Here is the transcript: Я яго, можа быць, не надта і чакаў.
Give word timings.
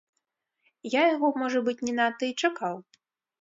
Я 0.91 1.03
яго, 1.15 1.29
можа 1.41 1.59
быць, 1.67 1.77
не 1.91 1.93
надта 1.99 2.23
і 2.31 2.37
чакаў. 2.43 2.75